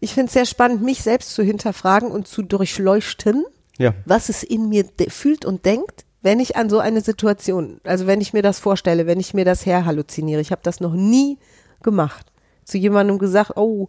[0.00, 3.44] ich finde es sehr spannend, mich selbst zu hinterfragen und zu durchleuchten,
[3.78, 3.94] Ja.
[4.06, 8.20] was es in mir fühlt und denkt, wenn ich an so eine Situation, also wenn
[8.20, 10.40] ich mir das vorstelle, wenn ich mir das herhalluziniere.
[10.40, 11.38] Ich habe das noch nie
[11.82, 12.26] gemacht.
[12.64, 13.88] Zu jemandem gesagt, oh,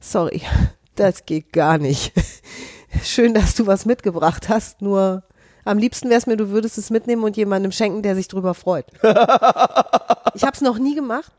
[0.00, 0.42] sorry,
[0.94, 2.12] das geht gar nicht.
[3.02, 5.24] Schön, dass du was mitgebracht hast, nur
[5.64, 8.54] am liebsten wäre es mir, du würdest es mitnehmen und jemandem schenken, der sich drüber
[8.54, 8.86] freut.
[9.02, 11.32] ich habe es noch nie gemacht.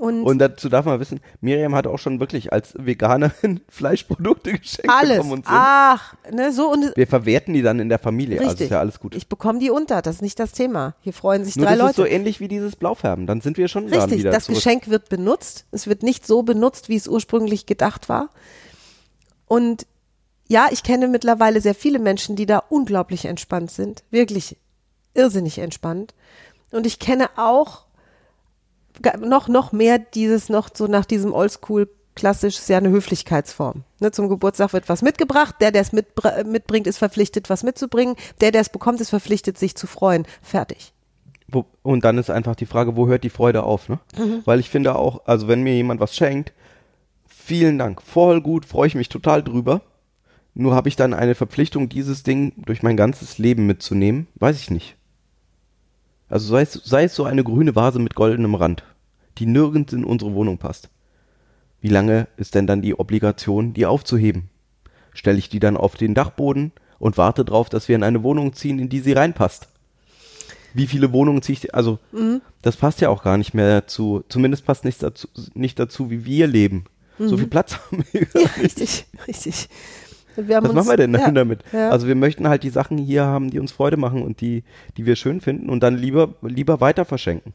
[0.00, 4.88] Und, Und dazu darf man wissen, Miriam hat auch schon wirklich als Veganerin Fleischprodukte geschenkt
[4.88, 5.16] alles.
[5.18, 5.44] bekommen und.
[5.46, 8.64] Ach, ne, so und Wir verwerten die dann in der Familie, also Richtig.
[8.68, 9.14] ist ja alles gut.
[9.14, 10.94] Ich bekomme die unter, das ist nicht das Thema.
[11.00, 12.14] Hier freuen sich Nur drei das ist so Leute.
[12.14, 13.26] ähnlich wie dieses Blaufärben.
[13.26, 14.56] Dann sind wir schon dann Richtig, wieder das zurück.
[14.56, 15.66] Geschenk wird benutzt.
[15.70, 18.30] Es wird nicht so benutzt, wie es ursprünglich gedacht war.
[19.46, 19.86] Und
[20.48, 24.02] ja, ich kenne mittlerweile sehr viele Menschen, die da unglaublich entspannt sind.
[24.10, 24.56] Wirklich
[25.12, 26.14] irrsinnig entspannt.
[26.70, 27.84] Und ich kenne auch
[29.20, 33.84] noch, noch mehr dieses, noch so nach diesem Oldschool klassisch, ist ja eine Höflichkeitsform.
[34.00, 38.16] Ne, zum Geburtstag wird was mitgebracht, der, der es mitbr- mitbringt, ist verpflichtet, was mitzubringen,
[38.40, 40.26] der, der es bekommt, ist verpflichtet, sich zu freuen.
[40.42, 40.92] Fertig.
[41.82, 43.98] Und dann ist einfach die Frage, wo hört die Freude auf, ne?
[44.16, 44.42] Mhm.
[44.44, 46.52] Weil ich finde auch, also wenn mir jemand was schenkt,
[47.26, 49.80] vielen Dank, voll gut, freue ich mich total drüber.
[50.54, 54.28] Nur habe ich dann eine Verpflichtung, dieses Ding durch mein ganzes Leben mitzunehmen?
[54.34, 54.96] Weiß ich nicht.
[56.30, 58.84] Also sei es, sei es so eine grüne Vase mit goldenem Rand,
[59.38, 60.88] die nirgends in unsere Wohnung passt.
[61.82, 64.48] Wie lange ist denn dann die Obligation, die aufzuheben?
[65.12, 68.52] Stelle ich die dann auf den Dachboden und warte darauf, dass wir in eine Wohnung
[68.52, 69.68] ziehen, in die sie reinpasst?
[70.72, 72.42] Wie viele Wohnungen ziehe ich, also Mhm.
[72.62, 76.24] das passt ja auch gar nicht mehr zu, zumindest passt nichts dazu, nicht dazu, wie
[76.24, 76.84] wir leben.
[77.18, 78.20] So viel Platz haben wir.
[78.22, 78.28] Mhm.
[78.34, 79.68] Ja, richtig, richtig.
[80.48, 81.62] Was uns, machen wir denn ja, damit?
[81.72, 81.90] Ja.
[81.90, 84.64] Also wir möchten halt die Sachen hier haben, die uns Freude machen und die,
[84.96, 87.54] die wir schön finden und dann lieber, lieber weiter verschenken.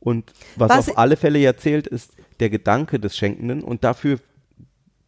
[0.00, 0.74] Und was, Mhm.
[0.78, 4.18] Was- auf alle Fälle ja zählt, ist der Gedanke des Schenkenden und dafür,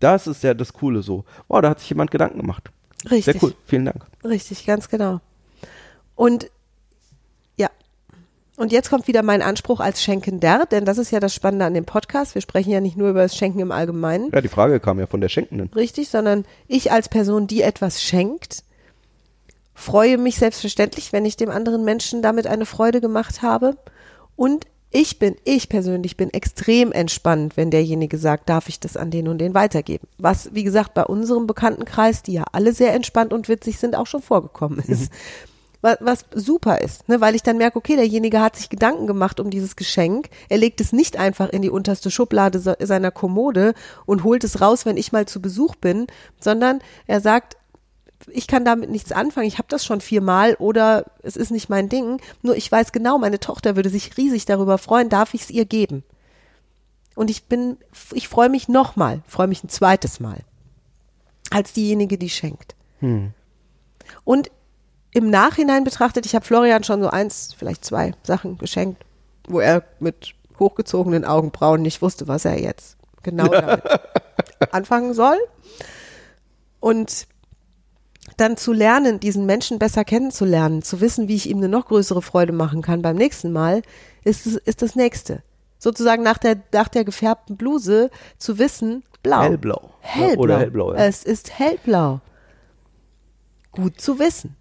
[0.00, 1.24] das ist ja das Coole so.
[1.48, 2.70] Wow, da hat sich jemand Gedanken gemacht.
[3.04, 4.04] richtig, Sehr cool, vielen Dank.
[4.24, 5.20] richtig, ganz genau.
[6.16, 6.50] Und
[8.60, 11.74] und jetzt kommt wieder mein Anspruch als Schenkender, denn das ist ja das Spannende an
[11.74, 12.34] dem Podcast.
[12.34, 15.06] Wir sprechen ja nicht nur über das Schenken im Allgemeinen, Ja, die Frage kam ja
[15.06, 15.70] von der Schenkenden.
[15.74, 18.62] richtig, sondern ich als Person, die etwas schenkt,
[19.74, 23.76] freue mich selbstverständlich, wenn ich dem anderen Menschen damit eine Freude gemacht habe.
[24.36, 29.10] Und ich bin, ich persönlich bin extrem entspannt, wenn derjenige sagt, darf ich das an
[29.10, 30.08] den und den weitergeben.
[30.18, 34.06] Was, wie gesagt, bei unserem Bekanntenkreis, die ja alle sehr entspannt und witzig sind, auch
[34.06, 35.12] schon vorgekommen ist.
[35.82, 37.20] Was, was super ist, ne?
[37.22, 40.28] weil ich dann merke, okay, derjenige hat sich Gedanken gemacht um dieses Geschenk.
[40.50, 43.72] Er legt es nicht einfach in die unterste Schublade so, seiner Kommode
[44.04, 46.06] und holt es raus, wenn ich mal zu Besuch bin,
[46.38, 47.56] sondern er sagt,
[48.28, 51.88] ich kann damit nichts anfangen, ich habe das schon viermal oder es ist nicht mein
[51.88, 52.20] Ding.
[52.42, 55.64] Nur ich weiß genau, meine Tochter würde sich riesig darüber freuen, darf ich es ihr
[55.64, 56.04] geben.
[57.14, 57.78] Und ich bin,
[58.12, 60.40] ich freue mich nochmal, freue mich ein zweites Mal,
[61.50, 62.76] als diejenige, die schenkt.
[64.24, 64.50] Und
[65.12, 69.04] im Nachhinein betrachtet, ich habe Florian schon so eins, vielleicht zwei Sachen geschenkt,
[69.48, 73.82] wo er mit hochgezogenen Augenbrauen nicht wusste, was er jetzt genau damit
[74.70, 75.38] anfangen soll.
[76.78, 77.26] Und
[78.36, 82.22] dann zu lernen, diesen Menschen besser kennenzulernen, zu wissen, wie ich ihm eine noch größere
[82.22, 83.82] Freude machen kann beim nächsten Mal,
[84.24, 85.42] ist, ist das nächste.
[85.78, 89.42] Sozusagen nach der, nach der gefärbten Bluse zu wissen, blau.
[89.42, 89.90] Hellblau.
[90.00, 90.42] Hellblau.
[90.42, 91.00] Oder hellblau, ja.
[91.00, 92.20] Es ist hellblau.
[93.72, 94.56] Gut zu wissen.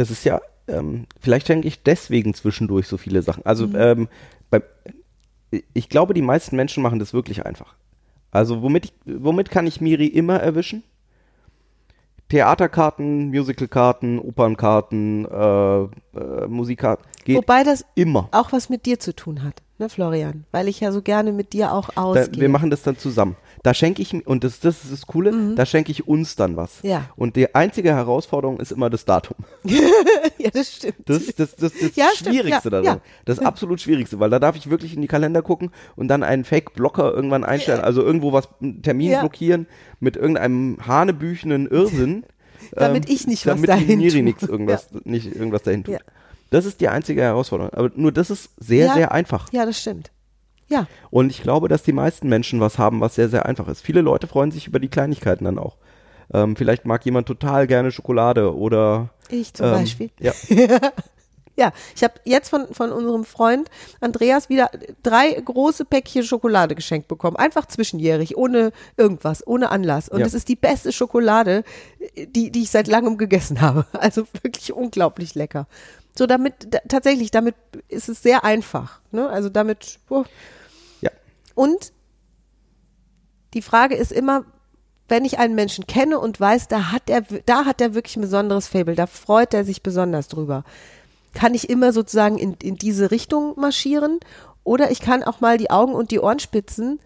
[0.00, 3.44] Das ist ja, ähm, vielleicht schenke ich deswegen zwischendurch so viele Sachen.
[3.44, 3.76] Also, Mhm.
[3.76, 4.08] ähm,
[4.50, 4.62] bei,
[5.74, 7.74] ich glaube, die meisten Menschen machen das wirklich einfach.
[8.30, 10.84] Also, womit, ich, womit kann ich Miri immer erwischen?
[12.30, 17.04] Theaterkarten, Musicalkarten, Opernkarten, äh, äh, Musikkarten.
[17.24, 18.28] Geht Wobei das immer.
[18.32, 19.62] auch was mit dir zu tun hat.
[19.78, 20.44] ne, Florian?
[20.52, 22.40] Weil ich ja so gerne mit dir auch Da, ausgehe.
[22.40, 23.36] wir machen das dann zusammen.
[23.62, 26.82] Da schenke ich, und das, das ist das Coole, da schenke ich uns dann was.
[26.82, 26.88] Mhm.
[26.90, 27.04] Ja.
[27.16, 29.36] Und die einzige Herausforderung ist immer das Datum.
[30.38, 30.94] ja, das stimmt.
[31.06, 32.84] Das ist das, das, das Ja, Schwierigste ja, daran.
[32.84, 33.00] ja.
[33.26, 36.44] Das absolut Schwierigste, weil da darf ich wirklich in die Kalender gucken und dann einen
[36.44, 37.80] Fake-Blocker irgendwann einstellen.
[37.82, 39.66] Also irgendwo was, einen Termin blockieren
[40.00, 42.24] mit irgendeinem hanebüchenen Irrsinn.
[42.72, 44.22] Damit ich nicht was damit dahin die tue.
[44.22, 45.98] nichts irgendwas, nicht irgendwas dahin tut.
[46.50, 47.72] Das ist die einzige Herausforderung.
[47.74, 48.94] Aber nur das ist sehr, Ja.
[48.94, 49.48] sehr einfach.
[49.52, 50.10] Ja, das stimmt.
[50.68, 53.80] Ja, Und ich glaube, dass die meisten Menschen was haben, was sehr, sehr einfach ist.
[53.80, 55.76] Viele Leute freuen sich über die Kleinigkeiten dann auch.
[56.32, 60.10] Ähm, vielleicht mag jemand total gerne Schokolade oder ich zum ähm, Beispiel.
[60.20, 60.32] Ja,
[61.60, 63.68] Ja, ich habe jetzt von, von unserem Freund
[64.00, 64.70] Andreas wieder
[65.02, 67.36] drei große Päckchen Schokolade geschenkt bekommen.
[67.36, 70.08] Einfach zwischenjährig, ohne irgendwas, ohne Anlass.
[70.08, 70.26] Und Ja.
[70.26, 71.62] es ist die beste Schokolade,
[72.16, 73.84] die, die ich seit langem gegessen habe.
[73.92, 75.66] Also wirklich unglaublich lecker.
[76.16, 77.54] So damit, da, tatsächlich, damit
[77.88, 79.02] ist es sehr einfach.
[79.10, 79.28] Ne?
[79.28, 80.24] Also damit, oh.
[81.02, 81.10] ja.
[81.54, 81.92] Und
[83.52, 84.46] die Frage ist immer,
[85.08, 88.22] wenn ich einen Menschen kenne und weiß, da hat er, da hat er wirklich ein
[88.22, 90.64] besonderes Fable, da freut er sich besonders drüber.
[91.34, 94.18] Kann ich immer sozusagen in, in diese Richtung marschieren
[94.64, 97.00] oder ich kann auch mal die Augen und die Ohren spitzen,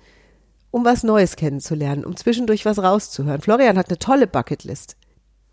[0.71, 3.41] um was Neues kennenzulernen, um zwischendurch was rauszuhören.
[3.41, 4.97] Florian hat eine tolle Bucketlist.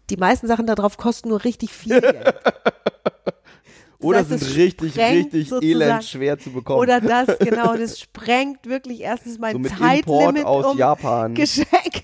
[0.10, 2.34] Die meisten Sachen darauf kosten nur richtig viel Geld.
[4.00, 6.80] Oder heißt, sind richtig, richtig elend schwer zu bekommen.
[6.80, 11.36] Oder das, genau, das sprengt wirklich erstens mein so mit Zeitlimit, Import aus um Japan.
[11.36, 12.01] Geschenk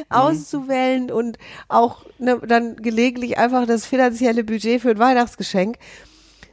[0.08, 5.78] auszuwählen und auch ne, dann gelegentlich einfach das finanzielle Budget für ein Weihnachtsgeschenk.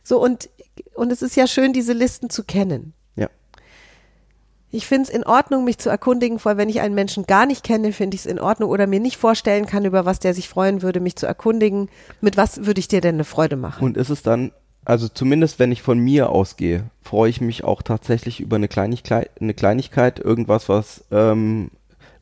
[0.04, 0.50] So und
[0.96, 2.94] und es ist ja schön, diese Listen zu kennen.
[3.16, 3.30] Ja.
[4.70, 7.64] Ich finde es in Ordnung, mich zu erkundigen, vor wenn ich einen Menschen gar nicht
[7.64, 10.50] kenne, finde ich es in Ordnung oder mir nicht vorstellen kann, über was der sich
[10.50, 11.90] freuen würde, mich zu erkundigen.
[12.22, 13.84] Mit was würde ich dir denn eine Freude machen?
[13.84, 14.52] Und ist es dann,
[14.86, 19.30] also zumindest wenn ich von mir ausgehe, freue ich mich auch tatsächlich über eine Kleinigkeit,
[19.40, 21.70] eine Kleinigkeit irgendwas, was ähm,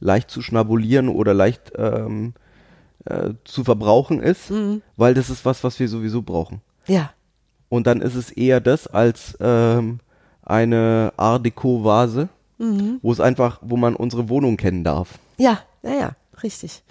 [0.06, 2.34] leicht zu schnabulieren oder leicht ähm,
[3.06, 4.82] äh, zu verbrauchen ist, Mhm.
[4.98, 6.62] weil das ist was, was wir sowieso brauchen.
[6.88, 7.12] Ja,
[7.70, 10.00] Und dann ist es eher das als ähm,
[10.44, 13.00] eine Art Deco-Vase, Mhm.
[13.02, 15.20] wo es einfach, wo man unsere Wohnung kennen darf.
[15.38, 16.84] Ja, ja, ja, richtig.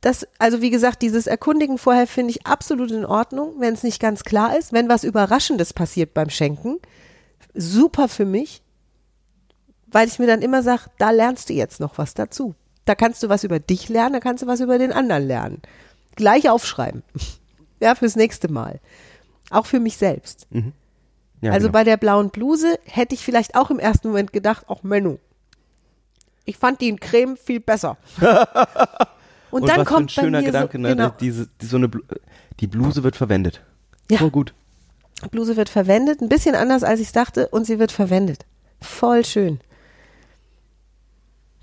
[0.00, 4.00] Das, also wie gesagt, dieses Erkundigen vorher finde ich absolut in Ordnung, wenn es nicht
[4.00, 4.72] ganz klar ist.
[4.72, 6.78] Wenn was Überraschendes passiert beim Schenken,
[7.54, 8.62] super für mich,
[9.90, 12.54] weil ich mir dann immer sage, da lernst du jetzt noch was dazu.
[12.84, 15.62] Da kannst du was über dich lernen, da kannst du was über den anderen lernen.
[16.16, 17.02] Gleich aufschreiben.
[17.80, 18.80] Ja, fürs nächste Mal.
[19.50, 20.48] Auch für mich selbst.
[21.40, 21.72] Ja, also genau.
[21.72, 25.20] bei der blauen Bluse hätte ich vielleicht auch im ersten Moment gedacht, ach Menno,
[26.44, 27.96] ich fand die in Creme viel besser.
[29.50, 30.88] Und, Und dann was kommt für ein schöner Gedanke, so, ne?
[30.88, 32.02] genau, Diese, die, so eine, Blu-
[32.58, 33.62] die Bluse wird verwendet.
[34.10, 34.18] Ja.
[34.18, 34.52] Voll gut.
[35.30, 38.44] Bluse wird verwendet, ein bisschen anders als ich dachte und sie wird verwendet.
[38.80, 39.60] Voll schön.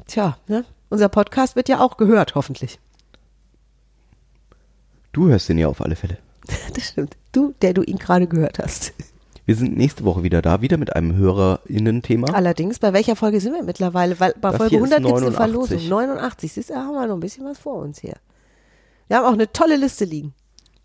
[0.08, 0.66] Tja, ne?
[0.90, 2.80] Unser Podcast wird ja auch gehört, hoffentlich.
[5.12, 6.18] Du hörst den ja auf alle Fälle.
[6.74, 7.16] Das stimmt.
[7.32, 8.94] Du, der du ihn gerade gehört hast.
[9.46, 12.34] Wir sind nächste Woche wieder da, wieder mit einem HörerInnen-Thema.
[12.34, 14.20] Allerdings, bei welcher Folge sind wir mittlerweile?
[14.20, 15.38] Weil bei Das Folge hier ist 100 gibt es eine 89.
[15.38, 15.90] Verlosung.
[15.90, 16.54] 89.
[16.54, 18.16] Siehst du, da haben wir noch ein bisschen was vor uns hier.
[19.08, 20.34] Wir haben auch eine tolle Liste liegen,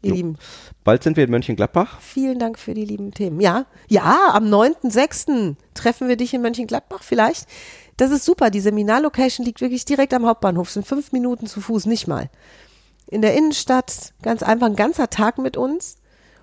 [0.03, 0.15] ihr Jo.
[0.17, 0.39] Lieben.
[0.85, 2.01] Bald sind wir in Mönchengladbach.
[2.01, 3.41] Vielen Dank für die lieben Themen.
[3.41, 5.57] Ja, ja, am 9.6.
[5.73, 7.47] treffen wir dich in Mönchengladbach vielleicht.
[8.01, 8.49] Das ist super.
[8.49, 10.71] Die Seminarlocation liegt wirklich direkt am Hauptbahnhof.
[10.71, 12.31] Sind fünf Minuten zu Fuß, nicht mal.
[13.09, 15.99] In der Innenstadt, ganz einfach ein ganzer Tag mit uns.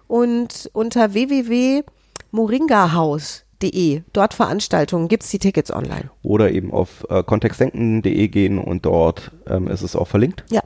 [0.05, 6.11] Und unter www.moringahaus.de, dort Veranstaltungen, gibt's die Tickets online.
[6.21, 10.43] Oder eben auf äh, kontextdenken.de gehen und dort ähm, ist es auch verlinkt.
[10.51, 10.61] Ja.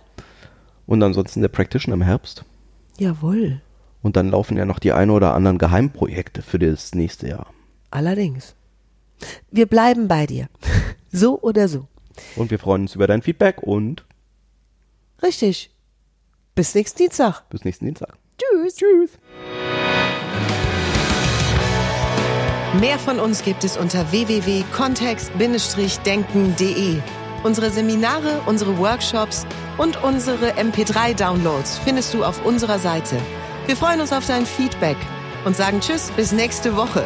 [0.87, 2.43] Und ansonsten der Practitioner im Herbst.
[2.97, 3.61] Jawohl.
[4.01, 7.47] Und dann laufen ja noch die ein oder anderen Geheimprojekte für das nächste Jahr.
[7.91, 8.55] Allerdings.
[9.51, 10.47] Wir bleiben bei dir.
[11.13, 11.87] So oder so.
[12.37, 14.05] Und wir freuen uns über dein Feedback und
[15.21, 15.69] Richtig.
[16.55, 17.41] Bis nächsten Dienstag.
[17.49, 18.13] bis nächsten Dienstag.
[18.37, 18.75] Tschüss.
[18.75, 19.09] Tschüss.
[22.79, 27.01] Mehr von uns gibt es unter www.kontext-denken.de.
[27.43, 29.45] Unsere Seminare, unsere Workshops
[29.77, 33.17] und unsere MP3-Downloads findest du auf unserer Seite.
[33.65, 34.95] Wir freuen uns auf dein Feedback
[35.43, 37.05] und sagen Tschüss bis nächste Woche.